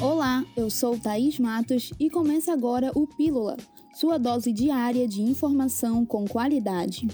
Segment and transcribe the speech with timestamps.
[0.00, 3.56] Olá, eu sou Thaís Matos e começa agora o Pílula,
[3.92, 7.08] sua dose diária de informação com qualidade.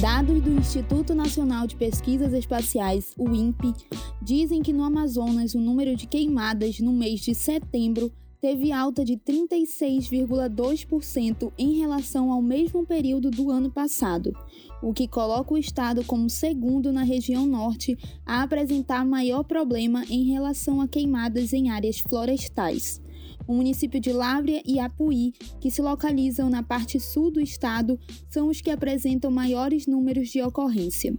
[0.00, 3.72] Dados do Instituto Nacional de Pesquisas Espaciais, o INPE,
[4.20, 8.12] dizem que no Amazonas o número de queimadas no mês de setembro
[8.44, 14.36] teve alta de 36,2% em relação ao mesmo período do ano passado,
[14.82, 20.24] o que coloca o estado como segundo na região norte a apresentar maior problema em
[20.24, 23.00] relação a queimadas em áreas florestais.
[23.48, 27.98] O município de Lábrea e Apuí, que se localizam na parte sul do estado,
[28.28, 31.18] são os que apresentam maiores números de ocorrência.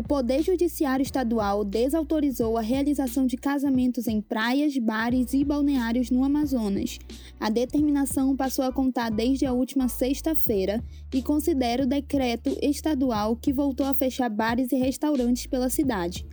[0.00, 6.24] O Poder Judiciário Estadual desautorizou a realização de casamentos em praias, bares e balneários no
[6.24, 6.98] Amazonas.
[7.38, 13.52] A determinação passou a contar desde a última sexta-feira e considera o decreto estadual que
[13.52, 16.24] voltou a fechar bares e restaurantes pela cidade.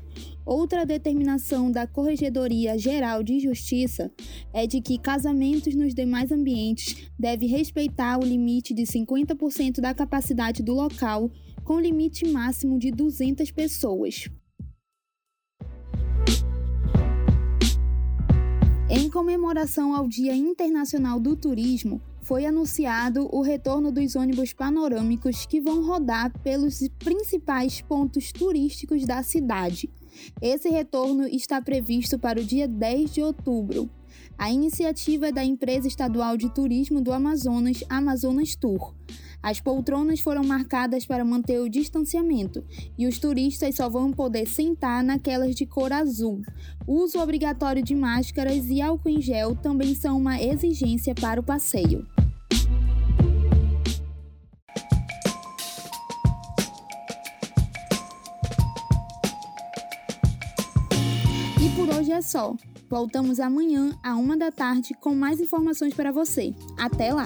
[0.45, 4.09] Outra determinação da Corregedoria Geral de Justiça
[4.53, 10.63] é de que casamentos nos demais ambientes devem respeitar o limite de 50% da capacidade
[10.63, 11.29] do local
[11.67, 14.29] com limite máximo de 200 pessoas.
[18.89, 25.59] Em comemoração ao Dia Internacional do Turismo, foi anunciado o retorno dos ônibus panorâmicos que
[25.59, 29.89] vão rodar pelos principais pontos turísticos da cidade.
[30.41, 33.89] Esse retorno está previsto para o dia 10 de outubro.
[34.37, 38.93] A iniciativa é da empresa estadual de turismo do Amazonas, Amazonas Tour.
[39.41, 42.63] As poltronas foram marcadas para manter o distanciamento
[42.97, 46.41] e os turistas só vão poder sentar naquelas de cor azul.
[46.85, 52.05] Uso obrigatório de máscaras e álcool em gel também são uma exigência para o passeio.
[61.61, 62.55] E por hoje é só.
[62.89, 66.53] Voltamos amanhã, à uma da tarde, com mais informações para você.
[66.77, 67.25] Até lá!